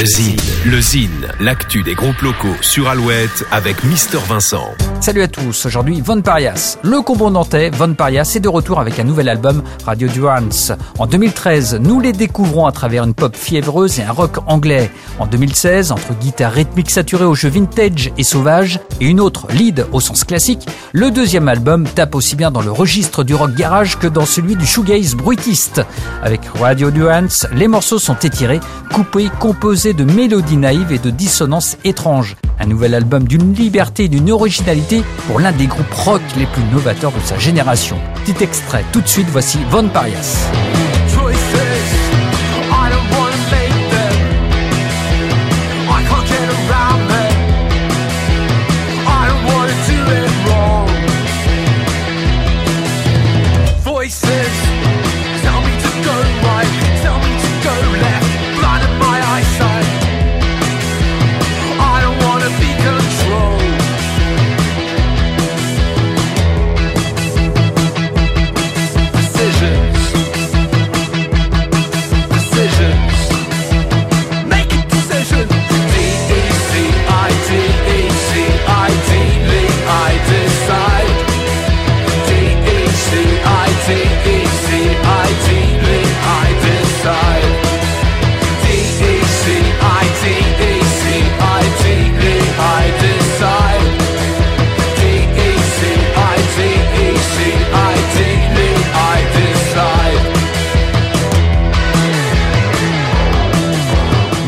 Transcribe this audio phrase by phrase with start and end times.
[0.00, 4.70] Le Zine, le Zine, l'actu des groupes locaux sur Alouette avec Mister Vincent.
[5.00, 6.78] Salut à tous, aujourd'hui Von Parias.
[6.82, 10.72] Le combo nantais, Von Parias, est de retour avec un nouvel album, Radio Durance.
[10.98, 14.90] En 2013, nous les découvrons à travers une pop fiévreuse et un rock anglais.
[15.18, 19.86] En 2016, entre guitare rythmique saturée au jeu vintage et sauvage, et une autre lead
[19.92, 23.98] au sens classique, le deuxième album tape aussi bien dans le registre du rock garage
[23.98, 25.82] que dans celui du shoegaze bruitiste.
[26.22, 28.60] Avec Radio Durance, les morceaux sont étirés,
[28.92, 32.36] coupés, composés de mélodies naïves et de dissonances étranges.
[32.60, 36.62] Un nouvel album d'une liberté et d'une originalité pour l'un des groupes rock les plus
[36.72, 37.98] novateurs de sa génération.
[38.24, 40.46] Petit extrait, tout de suite, voici Von Parias.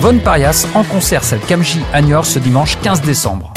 [0.05, 3.55] Von Parias en concert celle Kamji à Niort ce dimanche 15 décembre.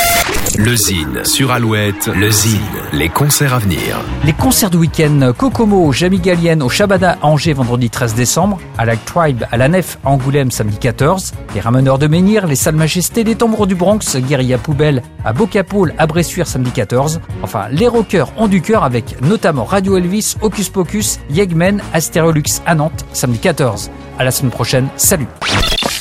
[0.58, 2.62] Le Zine sur Alouette, le Zine,
[2.94, 4.00] les concerts à venir.
[4.24, 8.96] Les concerts du week-end, Kokomo, Jamie Gallienne au Shabada Angers vendredi 13 décembre, à la
[8.96, 13.36] Tribe à la Nef Angoulême samedi 14, les Rameneurs de Menhir, les Salles Majestés, les
[13.36, 17.20] Tambours du Bronx, Guérilla Poubelle à Bocapoul à Bressuire samedi 14.
[17.44, 22.74] Enfin, les rockers ont du cœur avec notamment Radio Elvis, Hocus Pocus, Yegmen, Astérolux à
[22.74, 23.92] Nantes samedi 14.
[24.18, 25.28] À la semaine prochaine, salut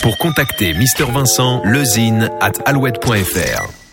[0.07, 3.86] Pour contacter Mister Vincent, lezine at alouette.fr.